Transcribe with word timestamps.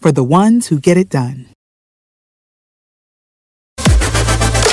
for 0.00 0.12
the 0.12 0.22
ones 0.22 0.70
who 0.70 0.78
get 0.80 0.96
it 0.96 1.10
done. 1.10 1.46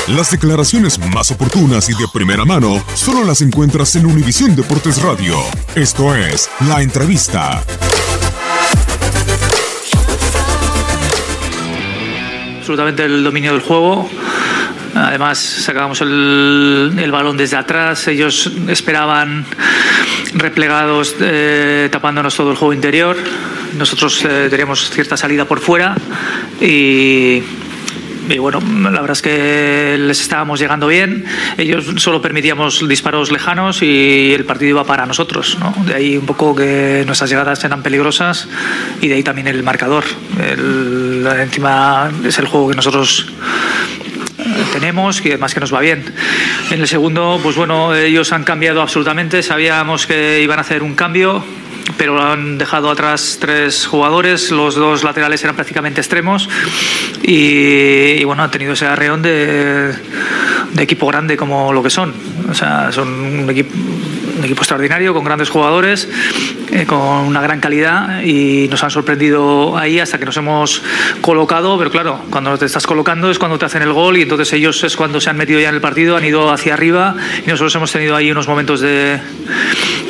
Las 0.08 0.30
declaraciones 0.30 1.00
más 1.00 1.32
oportunas 1.32 1.90
y 1.90 1.94
de 1.94 2.06
primera 2.14 2.46
mano 2.46 2.84
solo 2.94 3.24
las 3.24 3.42
encuentras 3.42 3.96
en 3.96 4.06
Univisión 4.06 4.56
Deportes 4.56 5.02
Radio. 5.02 5.36
Esto 5.74 6.14
es 6.16 6.48
La 6.68 6.84
Entrevista. 6.84 7.64
Absolutamente 12.60 13.06
el 13.06 13.24
dominio 13.24 13.54
del 13.54 13.62
juego. 13.62 14.08
Además, 14.94 15.40
sacábamos 15.40 16.00
el, 16.02 16.96
el 17.00 17.12
balón 17.12 17.36
desde 17.36 17.58
atrás. 17.58 18.08
Ellos 18.08 18.52
esperaban 18.68 19.44
replegados, 20.36 21.16
eh, 21.20 21.90
tapándonos 21.92 22.36
todo 22.36 22.52
el 22.52 22.58
juego 22.58 22.74
interior. 22.74 23.18
Nosotros 23.78 24.24
eh, 24.26 24.48
teníamos 24.50 24.90
cierta 24.90 25.18
salida 25.18 25.46
por 25.46 25.60
fuera 25.60 25.96
y 26.62 27.42
y 28.30 28.40
bueno, 28.40 28.60
la 28.60 29.02
verdad 29.02 29.12
es 29.12 29.22
que 29.22 29.98
les 30.00 30.20
estábamos 30.22 30.60
llegando 30.60 30.88
bien. 30.88 31.26
Ellos 31.58 31.86
solo 31.98 32.22
permitíamos 32.22 32.88
disparos 32.88 33.32
lejanos 33.32 33.82
y 33.82 34.34
el 34.34 34.46
partido 34.46 34.70
iba 34.70 34.84
para 34.84 35.06
nosotros. 35.06 35.58
¿no? 35.60 35.76
De 35.86 35.94
ahí 35.94 36.18
un 36.18 36.26
poco 36.26 36.56
que 36.56 37.04
nuestras 37.06 37.30
llegadas 37.30 37.64
eran 37.64 37.84
peligrosas 37.84 38.48
y 39.02 39.08
de 39.08 39.16
ahí 39.16 39.24
también 39.24 39.48
el 39.48 39.62
marcador. 39.64 40.06
El, 40.40 41.28
encima 41.40 42.12
es 42.26 42.40
el 42.40 42.48
juego 42.48 42.70
que 42.70 42.76
nosotros 42.76 43.28
tenemos 44.74 45.24
y 45.24 45.30
además 45.30 45.54
que 45.54 45.60
nos 45.60 45.74
va 45.74 45.82
bien. 45.82 46.04
En 46.72 46.82
el 46.82 46.88
segundo, 46.88 47.40
pues 47.44 47.56
bueno, 47.56 47.94
ellos 47.96 48.32
han 48.32 48.44
cambiado 48.44 48.82
absolutamente. 48.82 49.44
Sabíamos 49.44 50.08
que 50.08 50.42
iban 50.42 50.58
a 50.58 50.62
hacer 50.62 50.82
un 50.82 50.96
cambio 50.96 51.44
pero 51.98 52.22
han 52.22 52.58
dejado 52.58 52.90
atrás 52.90 53.38
tres 53.40 53.86
jugadores, 53.86 54.52
los 54.52 54.76
dos 54.76 55.04
laterales 55.04 55.44
eran 55.44 55.56
prácticamente 55.56 56.02
extremos 56.02 56.50
y, 57.24 58.14
y 58.20 58.24
bueno, 58.24 58.44
han 58.44 58.52
tenido 58.52 58.74
ese 58.74 58.86
arreón 58.86 59.22
de, 59.22 59.94
de, 60.74 60.84
equipo 60.84 61.08
grande 61.08 61.38
como 61.38 61.74
lo 61.74 61.82
que 61.82 61.90
son. 61.90 62.14
O 62.50 62.54
sea, 62.54 62.92
son 62.92 63.08
un 63.08 63.50
equipo, 63.50 63.74
equipo 64.46 64.62
extraordinario 64.62 65.14
con 65.14 65.24
grandes 65.24 65.50
jugadores, 65.50 66.10
eh, 66.72 66.86
con 66.86 67.00
una 67.00 67.42
gran 67.42 67.60
calidad 67.60 68.22
y 68.24 68.68
nos 68.70 68.84
han 68.84 68.92
sorprendido 68.92 69.78
ahí 69.78 70.00
hasta 70.00 70.18
que 70.18 70.26
nos 70.26 70.38
hemos 70.38 70.82
colocado, 71.22 71.78
pero 71.78 71.92
claro, 71.92 72.22
cuando 72.30 72.58
te 72.58 72.66
estás 72.66 72.88
colocando 72.88 73.30
es 73.30 73.40
cuando 73.40 73.60
te 73.60 73.66
hacen 73.66 73.82
el 73.82 73.94
gol 73.94 74.18
y 74.18 74.22
entonces 74.24 74.52
ellos 74.54 74.84
es 74.84 74.96
cuando 74.96 75.22
se 75.22 75.30
han 75.30 75.38
metido 75.38 75.60
ya 75.60 75.70
en 75.70 75.76
el 75.76 75.82
partido, 75.82 76.18
han 76.18 76.26
ido 76.26 76.52
hacia 76.52 76.74
arriba 76.74 77.16
y 77.46 77.50
nosotros 77.50 77.76
hemos 77.76 77.92
tenido 77.92 78.16
ahí 78.16 78.32
unos 78.32 78.48
momentos 78.48 78.82
de, 78.82 79.20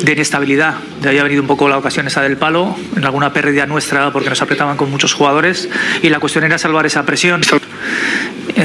de 0.02 0.12
inestabilidad. 0.12 0.74
De 1.00 1.10
ahí 1.10 1.20
venido 1.26 1.42
un 1.42 1.48
poco 1.48 1.68
la 1.68 1.78
ocasión 1.78 2.06
esa 2.06 2.22
del 2.22 2.36
palo, 2.36 2.76
en 2.96 3.04
alguna 3.04 3.32
pérdida 3.32 3.66
nuestra 3.66 4.12
porque 4.12 4.30
nos 4.30 4.40
apretaban 4.42 4.76
con 4.76 4.90
muchos 4.90 5.12
jugadores 5.12 5.68
y 6.02 6.08
la 6.08 6.20
cuestión 6.20 6.44
era 6.44 6.58
salvar 6.58 6.86
esa 6.86 7.04
presión. 7.04 7.42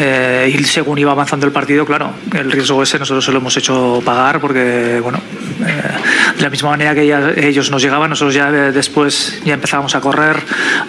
Eh, 0.04 0.56
y 0.58 0.64
según 0.64 0.98
iba 0.98 1.12
avanzando 1.12 1.46
el 1.46 1.52
partido, 1.52 1.86
claro, 1.86 2.12
el 2.34 2.52
riesgo 2.52 2.82
ese 2.82 2.98
nosotros 2.98 3.24
se 3.24 3.32
lo 3.32 3.38
hemos 3.38 3.56
hecho 3.56 4.02
pagar 4.04 4.42
porque, 4.42 5.00
bueno, 5.00 5.20
eh, 5.68 6.38
de 6.38 6.42
la 6.42 6.50
misma 6.50 6.72
manera 6.72 6.96
que 6.96 7.06
ya, 7.06 7.34
ellos 7.38 7.70
nos 7.70 7.84
llegaban, 7.84 8.10
nosotros 8.10 8.34
ya 8.34 8.52
después 8.52 9.40
ya 9.46 9.54
empezábamos 9.54 9.94
a 9.94 10.02
correr 10.02 10.38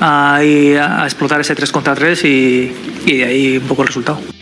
a 0.00 0.40
explotar 1.04 1.42
ese 1.42 1.54
3 1.54 1.70
contra 1.70 1.94
3 1.94 2.24
y, 2.24 2.72
y 3.04 3.16
de 3.18 3.24
ahí 3.24 3.58
un 3.58 3.68
poco 3.68 3.82
el 3.82 3.88
resultado. 3.88 4.41